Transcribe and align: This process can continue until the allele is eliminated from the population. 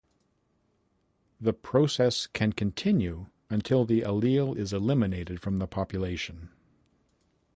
This 1.39 1.53
process 1.61 2.25
can 2.25 2.53
continue 2.53 3.27
until 3.51 3.85
the 3.85 4.01
allele 4.01 4.57
is 4.57 4.73
eliminated 4.73 5.39
from 5.39 5.57
the 5.57 5.67
population. 5.67 6.49